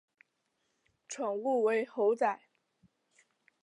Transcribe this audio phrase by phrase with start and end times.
[1.07, 2.39] 宠物为猴仔。